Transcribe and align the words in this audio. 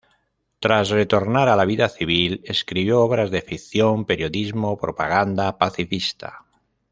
Tras 0.63 0.89
retornar 0.89 1.47
a 1.47 1.55
la 1.55 1.63
vida 1.63 1.87
civil, 1.87 2.41
escribió 2.45 3.01
obras 3.01 3.29
de 3.29 3.43
ficción, 3.43 4.05
periodismo, 4.05 4.75
propaganda 4.79 5.59
pacifista. 5.59 6.43